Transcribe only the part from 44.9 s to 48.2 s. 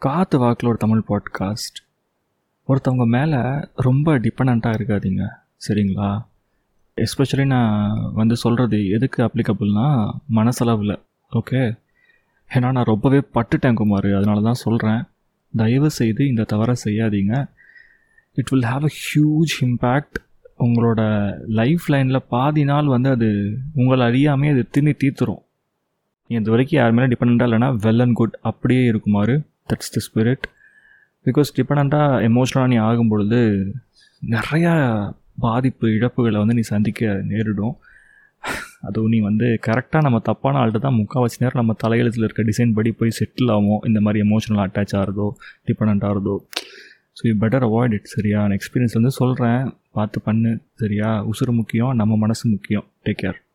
ஆகிறதோ depend ஆகிறதோ. So you better avoid it